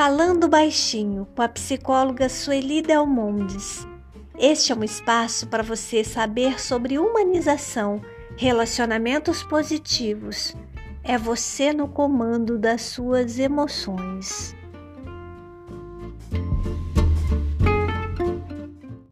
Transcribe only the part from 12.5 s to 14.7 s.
das suas emoções.